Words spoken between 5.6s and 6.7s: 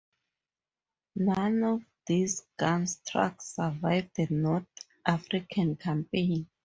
campaign.